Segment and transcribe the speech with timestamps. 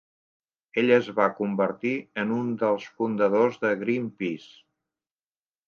[0.81, 1.91] Ell es va convertir
[2.23, 4.51] en un dels fundadors de Greenpeace.